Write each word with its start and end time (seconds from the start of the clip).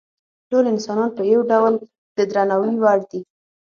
ټول 0.49 0.63
انسانان 0.73 1.09
په 1.17 1.23
یو 1.31 1.41
ډول 1.51 1.73
د 2.17 2.19
درناوي 2.31 2.73
وړ 2.83 2.99
دي. 3.11 3.21